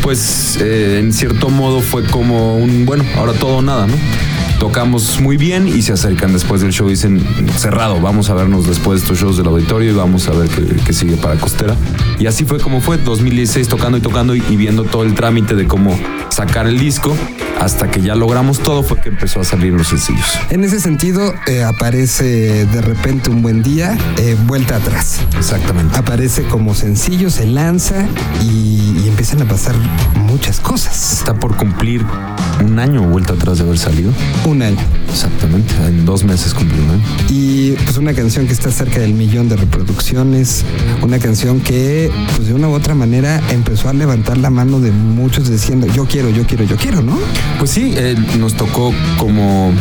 pues 0.02 0.58
eh, 0.60 1.00
en 1.00 1.14
cierto 1.14 1.50
modo 1.50 1.82
fue 1.82 2.04
como 2.04 2.58
un, 2.58 2.86
bueno, 2.86 3.04
ahora 3.18 3.34
todo 3.34 3.58
o 3.58 3.62
nada, 3.62 3.88
¿no? 3.88 3.94
Tocamos 4.64 5.20
muy 5.20 5.36
bien 5.36 5.68
y 5.68 5.82
se 5.82 5.92
acercan 5.92 6.32
después 6.32 6.62
del 6.62 6.72
show 6.72 6.88
y 6.88 6.92
dicen, 6.92 7.22
cerrado, 7.58 8.00
vamos 8.00 8.30
a 8.30 8.34
vernos 8.34 8.66
después 8.66 9.02
de 9.02 9.04
estos 9.04 9.20
shows 9.20 9.36
del 9.36 9.48
auditorio 9.48 9.92
y 9.92 9.94
vamos 9.94 10.30
a 10.30 10.32
ver 10.32 10.48
qué, 10.48 10.78
qué 10.86 10.94
sigue 10.94 11.18
para 11.18 11.36
Costera. 11.36 11.76
Y 12.20 12.28
así 12.28 12.46
fue 12.46 12.60
como 12.60 12.82
fue, 12.82 12.98
2016 12.98 13.68
tocando 13.68 13.98
y 13.98 14.02
tocando 14.02 14.36
y, 14.36 14.44
y 14.50 14.56
viendo 14.56 14.84
todo 14.84 15.04
el 15.04 15.14
trámite 15.14 15.56
de 15.56 15.68
cómo 15.68 15.98
sacar 16.30 16.68
el 16.68 16.80
disco. 16.80 17.16
Hasta 17.60 17.90
que 17.90 18.02
ya 18.02 18.16
logramos 18.16 18.60
todo 18.60 18.84
fue 18.84 19.00
que 19.00 19.10
empezó 19.10 19.40
a 19.40 19.44
salir 19.46 19.72
los 19.72 19.88
sencillos. 19.88 20.38
En 20.50 20.66
ese 20.66 20.82
sentido, 20.82 21.34
eh, 21.48 21.64
aparece 21.64 22.66
de 22.66 22.82
repente 22.82 23.30
un 23.30 23.42
buen 23.42 23.64
día, 23.64 23.98
eh, 24.18 24.36
vuelta 24.48 24.76
atrás. 24.76 25.22
Exactamente. 25.38 25.98
Aparece 25.98 26.44
como 26.44 26.74
sencillo, 26.74 27.30
se 27.30 27.46
lanza 27.46 28.06
y, 28.44 29.02
y 29.04 29.08
empiezan 29.08 29.42
a 29.44 29.46
pasar 29.46 29.76
muchas 30.16 30.60
cosas. 30.60 31.14
Está 31.14 31.36
por 31.36 31.56
cumplir 31.56 32.04
un 32.60 32.80
año 32.80 33.02
vuelta 33.04 33.34
atrás 33.34 33.60
de 33.60 33.64
haber 33.64 33.78
salido. 33.78 34.12
Un 34.46 34.62
año. 34.62 34.78
Exactamente, 35.10 35.76
en 35.88 36.06
dos 36.06 36.24
meses 36.24 36.54
cumplió 36.54 36.84
un 36.84 36.90
año. 36.90 37.04
Y 37.30 37.72
pues 37.74 37.98
una 37.98 38.14
canción 38.14 38.48
que 38.48 38.54
está 38.54 38.72
cerca 38.72 39.00
del 39.00 39.14
millón 39.14 39.48
de 39.48 39.56
reproducciones, 39.56 40.64
una 41.04 41.20
canción 41.20 41.62
que 41.62 42.03
pues 42.36 42.48
de 42.48 42.54
una 42.54 42.70
u 42.70 42.74
otra 42.74 42.96
manera 42.96 43.42
empezó 43.50 43.90
a 43.90 43.94
levantar 43.94 44.38
la 44.38 44.50
mano 44.50 44.80
de 44.80 44.92
muchos 44.92 45.50
diciendo 45.50 45.88
yo 45.88 46.06
quiero, 46.06 46.30
yo 46.30 46.46
quiero, 46.46 46.64
yo 46.64 46.76
quiero, 46.78 47.02
¿no? 47.02 47.18
Pues 47.60 47.72
sí, 47.72 47.94
eh, 47.96 48.16
nos 48.40 48.56
tocó 48.56 48.94
como 49.18 49.72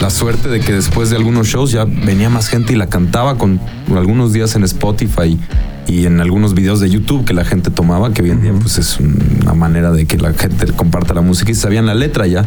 la 0.00 0.10
suerte 0.10 0.48
de 0.48 0.60
que 0.60 0.72
después 0.72 1.10
de 1.10 1.16
algunos 1.16 1.46
shows 1.46 1.70
ya 1.72 1.84
venía 1.84 2.28
más 2.28 2.48
gente 2.48 2.72
y 2.72 2.76
la 2.76 2.88
cantaba 2.88 3.38
con 3.38 3.60
algunos 3.94 4.32
días 4.32 4.54
en 4.56 4.64
Spotify 4.64 5.38
y 5.86 6.06
en 6.06 6.20
algunos 6.20 6.54
videos 6.54 6.80
de 6.80 6.90
YouTube 6.90 7.24
que 7.24 7.32
la 7.32 7.44
gente 7.44 7.70
tomaba, 7.70 8.12
que 8.12 8.22
hoy 8.22 8.30
en 8.30 8.42
día 8.42 8.52
pues 8.60 8.78
es 8.78 8.98
una 8.98 9.54
manera 9.54 9.92
de 9.92 10.06
que 10.06 10.18
la 10.18 10.32
gente 10.32 10.66
comparta 10.72 11.14
la 11.14 11.22
música 11.22 11.52
y 11.52 11.54
sabían 11.54 11.86
la 11.86 11.94
letra 11.94 12.26
ya. 12.26 12.44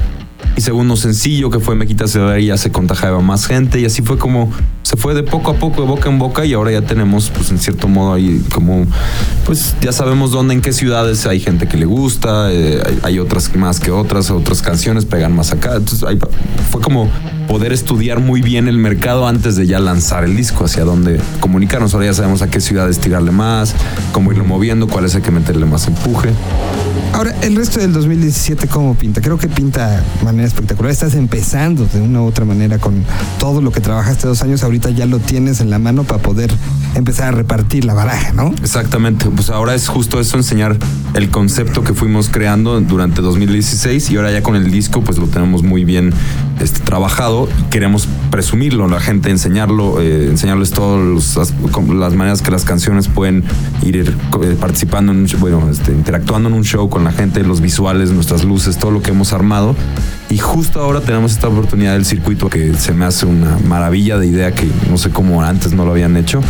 Y 0.58 0.62
segundo 0.62 0.96
sencillo 0.96 1.50
que 1.50 1.60
fue 1.60 1.76
Me 1.76 1.88
quitas 1.88 2.16
el 2.16 2.28
aire 2.28 2.46
ya 2.48 2.58
se 2.58 2.72
contagiaba 2.72 3.22
más 3.22 3.46
gente 3.46 3.80
y 3.80 3.86
así 3.86 4.02
fue 4.02 4.18
como 4.18 4.52
se 4.90 4.98
fue 4.98 5.14
de 5.14 5.22
poco 5.22 5.52
a 5.52 5.54
poco, 5.54 5.84
de 5.84 5.88
boca 5.88 6.10
en 6.10 6.18
boca 6.18 6.46
y 6.46 6.54
ahora 6.54 6.72
ya 6.72 6.82
tenemos 6.82 7.30
pues 7.30 7.52
en 7.52 7.60
cierto 7.60 7.88
modo 7.88 8.14
ahí 8.14 8.44
como 8.52 8.88
pues 9.46 9.76
ya 9.82 9.92
sabemos 9.92 10.32
dónde, 10.32 10.56
en 10.56 10.62
qué 10.62 10.74
ciudades 10.74 11.28
hay 11.28 11.40
gente 11.40 11.68
que 11.68 11.78
le 11.78 11.86
gusta, 11.86 12.52
eh, 12.52 12.82
hay, 13.04 13.20
otras 13.20 13.56
más 13.56 13.80
que 13.80 13.92
otras, 13.92 14.32
otras 14.32 14.64
canciones 14.64 15.06
pegan 15.06 15.36
más 15.36 15.52
acá. 15.52 15.76
Entonces 15.76 16.04
ahí 16.04 16.18
fue 16.72 16.82
como 16.82 17.08
poder 17.48 17.72
estudiar 17.72 18.20
muy 18.20 18.42
bien 18.42 18.68
el 18.68 18.78
mercado 18.78 19.28
antes 19.28 19.56
de 19.56 19.68
ya 19.68 19.80
lanzar 19.80 20.24
el 20.24 20.36
disco, 20.36 20.66
hacia 20.66 20.84
dónde 20.86 21.20
comunicarnos. 21.40 21.94
Ahora 21.94 22.08
ya 22.08 22.14
sabemos 22.16 22.42
a 22.42 22.50
qué 22.50 22.60
ciudades 22.60 23.00
tirarle 23.00 23.32
más, 23.32 23.76
cómo 24.12 24.32
irlo 24.32 24.44
moviendo, 24.44 24.88
cuál 24.88 25.06
es 25.06 25.14
el 25.14 25.22
que 25.22 25.30
meterle 25.30 25.68
más 25.68 25.88
empuje. 25.88 26.30
Ahora, 27.14 27.36
el 27.42 27.56
resto 27.56 27.80
del 27.80 27.92
2017, 27.94 28.68
¿cómo 28.68 28.96
pinta? 28.96 29.22
Creo 29.22 29.38
que 29.38 29.48
pinta 29.48 30.02
de 30.02 30.24
manera 30.24 30.48
espectacular. 30.48 30.92
Estás 30.92 31.16
empezando 31.16 31.86
de 31.86 32.02
una 32.02 32.22
u 32.22 32.26
otra 32.26 32.46
manera 32.46 32.78
con 32.78 33.04
todo 33.40 33.62
lo 33.62 33.72
que 33.72 33.82
trabajaste 33.82 34.28
dos 34.28 34.42
años. 34.42 34.64
Ahorita 34.64 34.90
ya 34.90 35.06
lo 35.06 35.20
tienes 35.20 35.60
en 35.60 35.70
la 35.70 35.80
mano 35.80 36.04
para 36.04 36.22
poder 36.22 36.52
empezar 36.96 37.30
a 37.30 37.32
repartir 37.32 37.86
la 37.86 37.94
baraja, 37.94 38.34
¿no? 38.34 38.54
Exactamente, 38.64 39.30
pues 39.30 39.50
ahora 39.50 39.76
es 39.76 39.88
justo 39.88 40.20
eso, 40.20 40.38
enseñar 40.38 40.78
el 41.14 41.30
concepto 41.30 41.84
que 41.84 41.94
fuimos 41.94 42.30
creando 42.30 42.80
durante 42.82 43.22
2016 43.22 44.12
y 44.12 44.18
ahora 44.18 44.32
ya 44.32 44.44
con 44.44 44.56
el 44.56 44.72
disco 44.72 45.02
pues 45.02 45.18
lo 45.18 45.28
tenemos 45.28 45.64
muy 45.64 45.84
bien 45.84 46.14
este, 46.60 46.80
trabajado 46.82 47.48
y 47.60 47.70
queremos 47.70 48.08
presumirlo, 48.32 48.88
la 48.88 49.00
gente 49.00 49.30
enseñarlo, 49.30 50.02
eh, 50.02 50.28
enseñarles 50.30 50.72
todas 50.72 51.46
las 51.90 52.14
maneras 52.14 52.42
que 52.42 52.52
las 52.52 52.66
canciones 52.66 53.08
pueden 53.08 53.44
ir 53.84 53.98
eh, 53.98 54.58
participando, 54.60 55.12
en 55.12 55.20
un, 55.20 55.28
bueno, 55.40 55.70
este, 55.70 55.92
interactuando 55.92 56.50
en 56.50 56.56
un 56.56 56.64
show 56.64 56.89
con 56.90 57.04
la 57.04 57.12
gente, 57.12 57.44
los 57.44 57.62
visuales, 57.62 58.12
nuestras 58.12 58.44
luces, 58.44 58.78
todo 58.78 58.92
lo 58.92 59.02
que 59.02 59.12
hemos 59.12 59.34
armado. 59.34 59.76
Y 60.32 60.38
justo 60.38 60.80
ahora 60.80 61.02
tenemos 61.02 61.32
esta 61.32 61.48
oportunidad 61.48 61.94
del 61.94 62.06
circuito 62.06 62.50
que 62.50 62.76
se 62.76 62.94
me 62.94 63.06
hace 63.06 63.26
una 63.26 63.58
maravilla 63.66 64.20
de 64.20 64.28
idea 64.28 64.52
que 64.52 64.70
no 64.88 65.00
sé 65.00 65.10
cómo 65.10 65.42
antes 65.42 65.74
no 65.74 65.86
lo 65.86 65.92
habían 65.92 66.16
hecho. 66.18 66.42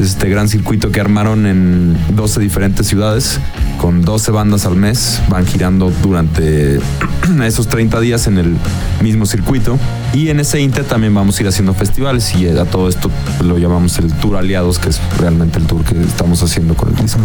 Es 0.00 0.06
este 0.06 0.30
gran 0.30 0.48
circuito 0.48 0.90
que 0.90 0.98
armaron 0.98 1.44
en 1.44 1.94
12 2.14 2.40
diferentes 2.40 2.86
ciudades 2.86 3.38
con 3.76 4.00
12 4.00 4.30
bandas 4.30 4.64
al 4.64 4.76
mes. 4.76 5.20
Van 5.28 5.46
girando 5.46 5.92
durante 6.02 6.80
esos 7.44 7.68
30 7.68 8.00
días 8.00 8.26
en 8.28 8.38
el 8.38 8.56
mismo 9.02 9.26
circuito. 9.26 9.78
Y 10.14 10.30
en 10.30 10.40
ese 10.40 10.62
inter 10.62 10.84
también 10.84 11.14
vamos 11.14 11.38
a 11.38 11.42
ir 11.42 11.48
haciendo 11.48 11.74
festivales 11.74 12.34
y 12.34 12.48
a 12.48 12.64
todo 12.64 12.88
esto 12.88 13.10
lo 13.44 13.58
llamamos 13.58 13.98
el 13.98 14.10
Tour 14.10 14.36
Aliados, 14.36 14.78
que 14.78 14.88
es 14.88 15.00
realmente 15.18 15.58
el 15.58 15.66
tour 15.66 15.84
que 15.84 16.00
estamos 16.00 16.42
haciendo 16.42 16.74
con 16.74 16.88
el 16.88 16.96
disco. 16.96 17.20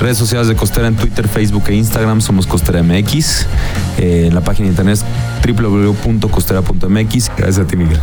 Redes 0.00 0.18
sociales 0.18 0.48
de 0.48 0.56
Costera 0.56 0.88
en 0.88 0.96
Twitter, 0.96 1.28
Facebook 1.28 1.62
e 1.68 1.76
Instagram 1.76 2.20
somos 2.20 2.48
Costera 2.48 2.82
MX. 2.82 3.46
Eh, 3.98 4.24
en 4.26 4.34
la 4.34 4.40
página 4.40 4.64
de 4.64 4.70
internet 4.72 4.98
www.costera.mx. 5.46 7.30
Gracias 7.36 7.58
a 7.58 7.66
ti, 7.66 7.76
Miguel. 7.76 8.00